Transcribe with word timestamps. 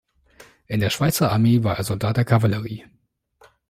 In 0.65 0.79
der 0.79 0.89
Schweizer 0.89 1.31
Armee 1.31 1.63
war 1.63 1.77
er 1.77 1.83
Soldat 1.83 2.17
der 2.17 2.25
Kavallerie. 2.25 2.87